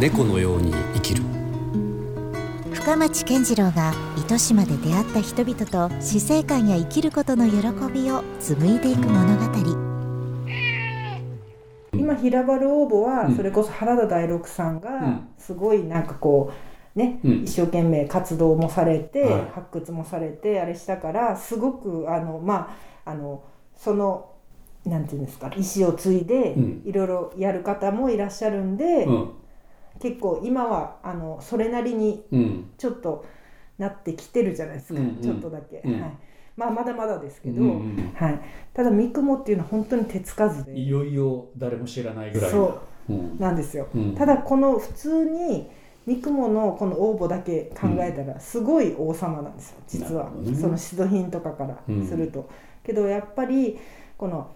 [0.00, 1.24] 猫のように生きる。
[2.72, 7.56] 深町健次郎が糸島で出会った人々と死生観や生きることの喜
[7.92, 9.44] びを紡いでいく物語。
[11.92, 13.36] 今平原応募はうん。
[13.36, 15.28] それこそ原田大六さんうがん。
[15.38, 16.52] すごいなんかこ
[16.94, 17.42] うね、うん。
[17.42, 19.48] 一生懸命活動もされて、はい。
[19.56, 23.42] 発掘もされてあれしたからすごくあのまああの
[23.74, 24.37] その
[24.84, 26.82] なんていうんですか意思を継いでうん。
[26.84, 29.30] いろいろやる方もいらっしゃるんで、うん。
[30.00, 32.70] 結構今はあのそれなりにうん。
[32.78, 33.24] ちょっと
[33.78, 35.20] なってきてるじゃないですか、うんうん。
[35.20, 36.00] ちょっとだけ、うん。
[36.00, 36.12] はい、
[36.56, 38.40] まあまだまだですけど、うんうんはい、
[38.72, 40.78] ただ三雲っていうのは本当に手つかずで。
[40.78, 43.12] いよいよ誰も知らないぐらいそう。
[43.12, 43.38] うん。
[43.38, 44.14] なんですよ、うん。
[44.14, 45.68] ただこの普通に
[46.08, 52.48] 三雲のこの応募だけ考えたらすごい王様なんですよ実は、その出土品とかからすると、
[52.82, 53.78] けどやっぱり
[54.16, 54.50] この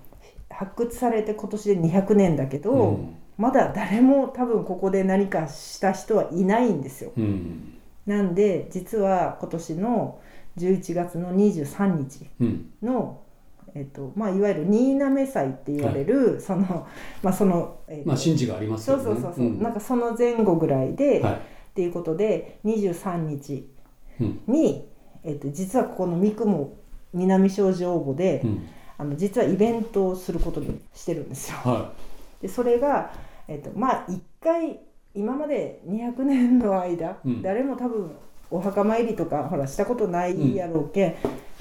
[0.52, 3.16] 発掘されて今年で200年だけど、うん。
[3.38, 7.12] まだ誰も多分ここで何かした人はいないんですよ。
[7.17, 7.78] うん。
[8.06, 10.20] なんで実は今年の
[10.58, 12.70] 11月の23日うん。
[12.83, 13.20] の
[13.75, 16.86] えっとまあ、いわゆる新滑祭って言われる、その
[17.23, 19.05] まあその、えっとまあ神事がありますそよね。
[19.05, 19.62] うそうそうそう、ん。
[19.62, 21.34] なんかその前後ぐらいで、はい。
[21.34, 23.67] っていうことで23日
[24.20, 24.41] うん。
[24.47, 24.86] に、
[25.25, 26.75] えっと、実はここの三雲
[27.14, 28.69] 南障子応募で、うん
[29.03, 31.56] あの実はイベントをすることにしてるんですよ。
[31.64, 31.92] は
[32.41, 33.12] でそれが、
[33.48, 34.78] えっと、まあ一回
[35.12, 37.42] 今まで200年の間、うん。
[37.42, 38.12] 誰も多分
[38.48, 41.14] お墓参りとかほらしたことないやろうけん、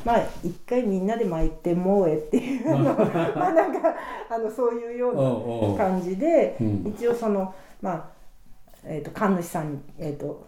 [0.06, 2.94] まあ一回みんなで参ってもうえっていうあの
[3.36, 3.96] まあなんか
[4.30, 6.94] あのそういうよいうな感じで、うん。
[6.96, 8.06] 一応そのまあ
[8.86, 10.46] えー、と神主さんに、えー、と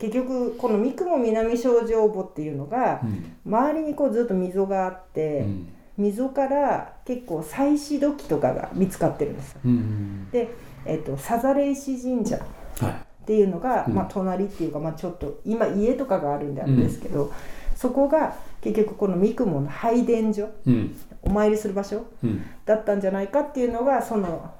[0.00, 3.36] 結局この三雲南障子応募っていうのがうん。
[3.46, 9.60] 周りにこうずっと溝があって、うん溝から結構祭祀土器とかが見つかってるんですよ。
[9.64, 10.48] うんで、
[10.86, 12.38] えー、とさざれ石神社
[12.80, 12.92] はい。
[13.22, 13.94] っていうのが、うん。
[13.94, 17.32] まあ、隣っていうか、まあ、ちょっと今家とかがあるんであるんですけど、
[17.76, 20.96] そこが結局この三雲の拝殿所うん。
[21.22, 22.42] お参りする場所うん。
[22.64, 24.52] だったんじゃないかっていうのがその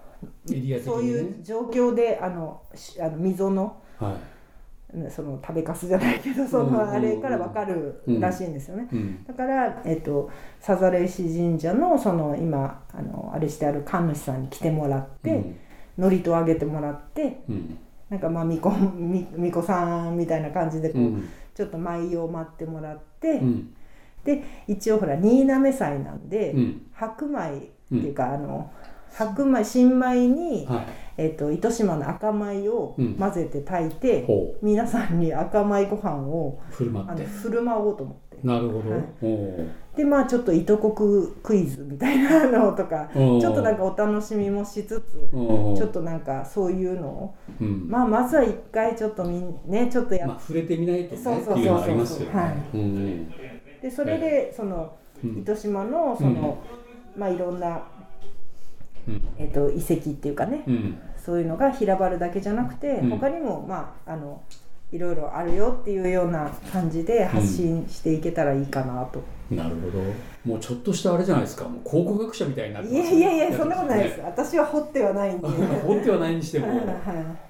[0.50, 4.12] エリア的そういう状況であのしあの溝のはい。
[4.12, 4.31] ね
[5.10, 8.88] その食べかすじゃないけどそうんうんうんのあれから分かるらしいんですよね。
[8.92, 9.25] うん。
[9.25, 10.30] だから、えっと、
[10.60, 15.54] さざれ石神社のその今あのあれしてある神主さんに来てもらって、
[15.97, 17.78] 祝詞をあげてもらってうん。
[18.10, 21.28] なんかまあ巫女み巫女さんみたいな感じでこう、うん。
[21.54, 23.75] ちょっと舞を待ってもらって、うん。
[24.25, 26.86] で一応ほら新滑祭なんで、うん。
[26.92, 28.70] 白米っていうか、あの
[29.12, 30.87] 白米新米に、はい。
[31.19, 33.15] えっと糸島の赤米をうん。
[33.15, 37.23] 混ぜて炊いて、ほ皆さんに赤米ご飯をう振る舞あって。
[37.23, 38.39] の振る舞おうと思って。
[38.43, 38.91] なるほど。
[38.91, 39.97] はい。
[39.97, 47.34] でまあちょっと糸国クイズみたいなのとか ちょっとなんかお楽しみもしつつちょっとなんかそういうのを。
[47.61, 47.87] うん。
[47.89, 52.27] まあまずは一回ちょっとみんねちょっとやっまあ触れてみないとねそうそうそうそう。
[52.27, 52.33] ね。
[52.33, 52.79] はい。
[52.79, 53.27] うん。
[53.83, 54.93] てそれでその
[55.23, 55.39] うん。
[55.41, 56.56] 糸島のその
[57.15, 57.83] まあいろんなうん
[59.38, 60.64] えっと遺跡っていうかね。
[60.66, 60.98] うん。
[61.24, 63.10] そういうのが平原だけじゃなくてうん。
[63.10, 64.42] 他にもまああの
[64.92, 69.22] いろいろあるよっていうような感じで発信していけたらいいかなと。
[69.50, 70.02] なるほど。
[70.44, 71.64] もうちょっとしたあれじゃないですか。
[71.64, 72.98] もう考古学者みたいになってね。
[72.98, 74.20] やいやいやそんなことないです。
[74.20, 75.48] 私は掘ってはないんで。
[75.86, 76.69] 掘ってはないにしても。
[76.69, 76.78] はい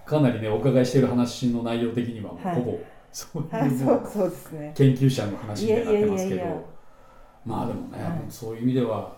[0.04, 2.78] かなりねお伺いしている話の内容的にはほぼ。
[3.10, 4.72] そうはい、そうそうですね。
[4.76, 6.36] 研究者の話にはなってますけど。
[6.36, 6.56] いやいやいやいや。
[7.44, 8.12] まあでもね、はい。
[8.28, 9.16] そういう意味では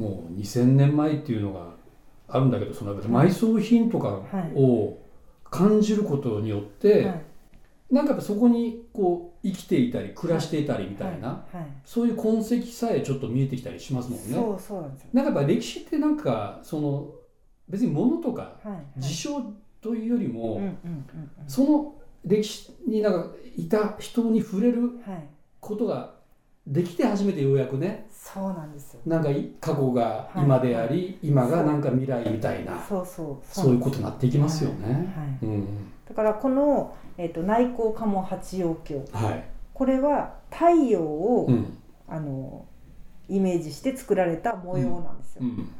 [0.00, 1.74] もう2000年前っていうのが
[2.28, 4.20] あるんだけどその埋葬品とか
[4.54, 4.98] を
[5.44, 7.22] 感じることによって、はい
[7.90, 11.44] なんかやっぱそこにこう生きていたり暮らしていたりみたいな、
[11.84, 14.26] そういう痕跡さえちょっと見えてきたりしますもんね。
[14.32, 15.08] そうそうなんですよ。
[15.12, 17.10] なんかやっぱ歴史ってなんかその
[17.68, 18.60] 別に物とか。
[18.96, 19.42] 事象
[19.80, 20.60] というよりも、
[21.48, 21.94] その
[22.24, 25.00] 歴史になんかいた人に触れる。
[25.60, 26.14] ことが
[26.66, 29.00] できて初めてようやくねそうなんですよ。
[29.06, 33.46] なんかい過去が今であり、今がなんか未来みたいなそうそう。
[33.50, 35.12] そういうことになっていきますよね。
[35.16, 35.46] はい。
[35.46, 35.66] うん
[36.08, 41.76] だからこのえっと内向鴨八葉経はいこれは太陽を、うん
[42.08, 42.66] あの
[43.28, 45.42] イメージして作られた模様なんですよ。
[45.42, 45.72] うん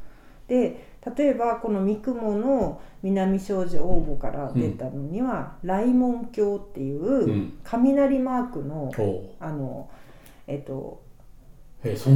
[0.47, 9.89] で例えばこの三雲の南障子応募から出たのには、雷門鏡っていううん雷マークの、ほあの
[10.47, 11.01] えっと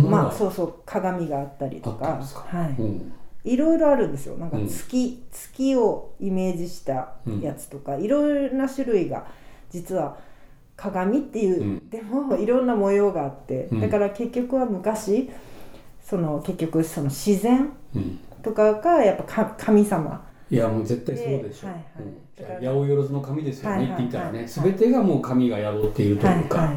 [0.09, 3.13] まあそうそう鏡があったりとかはい、うん。
[3.43, 4.37] いろいろあるんですよ。
[4.37, 4.67] なんかうん。
[4.67, 9.25] 月、月をイメージしたやつとか、いろいろな種類が
[9.69, 10.17] 実は
[10.75, 11.89] 鏡っていう、うん。
[11.89, 13.81] でもいろんな模様があって、うん。
[13.81, 15.29] だから結局は昔
[16.03, 18.19] その結局その自然うん。
[18.43, 20.23] とかがやっぱ神様
[20.55, 21.67] いやもう絶対そうでしょ。
[21.67, 26.73] う、はいはい、八百万の神ですよね、はいはい、って言ったらね、全てがもう神がやろうっていうというか、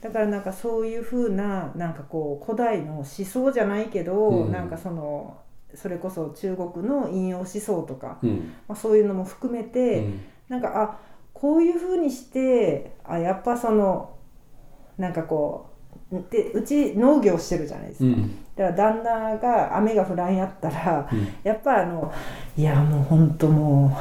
[0.00, 5.38] だからなんかそういうふうななんかこう古代の思想じゃないけど、うん、なんかその
[5.74, 10.98] それこそ中国の引用思想とか、うん、まあ、そういうのも含めて、うん、なんかあ
[11.32, 14.16] こういうふうにしてあやっぱその
[14.98, 15.70] なんかこ
[16.12, 22.12] うでうち農業してるじゃないですか、うん、だから旦那が雨が降らんやったら、うん、やっぱあの
[22.56, 23.96] いやもうほんとも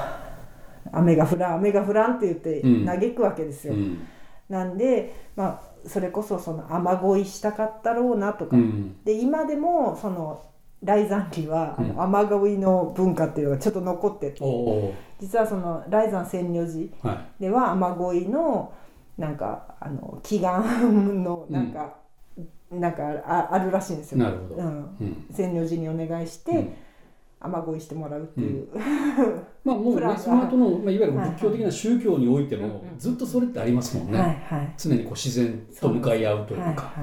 [0.86, 4.07] う雨が降らん雨が降らんって言って嘆くわけですよ、うん、
[4.50, 8.56] なんでまあそれこそその雨乞いしたかったろうなとか、
[9.03, 10.44] で今でもその
[10.86, 18.74] 雷山期は、あの雨乞いの文化っていうのがちょっと残ってて、実はその雷山千女寺では雨乞いの
[19.18, 21.89] なんかあの祈願のなんか、うん、
[22.71, 24.19] なんかああるらしいんですよ。
[24.19, 24.62] なるほど。
[24.62, 26.73] うん、千女寺にお願いして、
[27.39, 28.68] 雨乞いしてもらうっていう、
[29.63, 34.27] まあもうねその後の、まあ、いわゆる仏教的な宗教においても、ずっとそれってありますもんね、はい
[34.59, 36.94] はい、常にこう自然と向かい合うというか。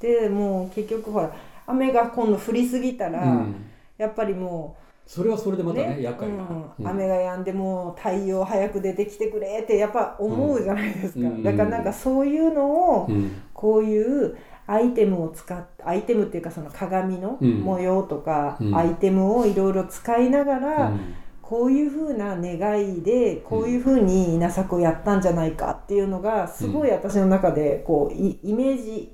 [0.00, 1.34] でもう結局ほら
[1.66, 3.54] 雨が今度降りすぎたら、うん、
[3.98, 6.44] やっぱりもうそれはそれでまたね、ね厄介な、
[6.78, 12.66] うん、雨が止んでも太陽早く出てきてくれってやっぱ思うじゃないですか、だからなんかそういうの
[13.02, 13.08] を、
[13.54, 14.36] こういう
[14.66, 20.92] アイテムを使っアイテムっていうかその鏡の模様とか、アイテムをいろいろ使いながら、
[21.40, 29.12] こういうふうな願いでこういうふうに稲作をやったんじゃないかっていうのがすごい私の中でこうイメージ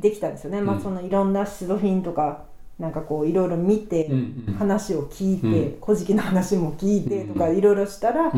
[0.00, 2.44] できたんですよね、うん、まあ、そのいろんな出土品とか
[2.78, 4.10] なんかこういろいろ見て、
[4.58, 8.32] 話を聞いて「古事記」の話も聞いてとかいろいろしたら、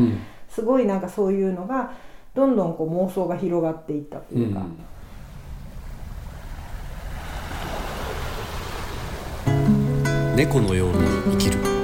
[0.47, 1.93] すごいなんかそういうのが
[2.35, 4.63] どんどんこう妄想が広がっていったというか。
[10.35, 10.97] 猫のように
[11.31, 11.74] 生きる。